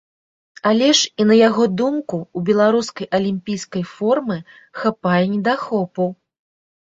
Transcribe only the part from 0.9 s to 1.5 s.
ж і на